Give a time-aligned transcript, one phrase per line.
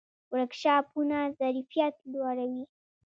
[0.33, 2.63] ورکشاپونه ظرفیت لوړوي